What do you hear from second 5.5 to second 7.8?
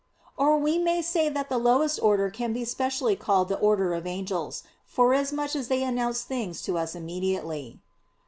as they announce things to us immediately.